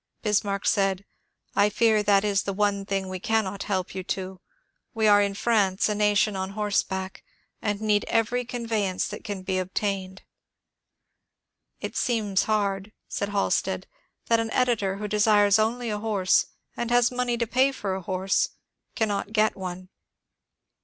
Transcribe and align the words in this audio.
Bismarck 0.23 0.65
said, 0.65 0.97
^' 0.97 1.03
I 1.55 1.69
fear 1.69 2.01
that 2.01 2.23
is 2.25 2.41
the 2.41 2.53
one 2.53 2.87
thing 2.87 3.07
we 3.07 3.19
cannot 3.19 3.61
help 3.69 3.93
you 3.93 4.03
to; 4.05 4.41
we 4.95 5.05
are 5.07 5.21
in 5.21 5.35
France 5.35 5.87
a 5.87 5.93
nation 5.93 6.35
on 6.35 6.53
horseback, 6.57 7.23
and 7.61 7.79
need 7.81 8.03
every 8.07 8.43
conveyance 8.43 9.07
that 9.09 9.23
can 9.23 9.43
be 9.43 9.59
obtained." 9.59 10.23
^' 10.23 10.23
It 11.81 11.95
seems 11.95 12.45
hard," 12.45 12.93
said 13.07 13.29
Halstead," 13.29 13.85
that 14.27 14.39
an 14.39 14.49
editor 14.53 14.95
who 14.95 15.07
desires 15.07 15.59
only 15.59 15.91
a 15.91 15.99
horse, 15.99 16.47
and 16.75 16.89
has 16.89 17.11
money 17.11 17.37
to 17.37 17.45
pay 17.45 17.71
for 17.71 17.93
a 17.93 18.01
horse, 18.01 18.49
cannot 18.95 19.33
get 19.33 19.55
one." 19.55 19.89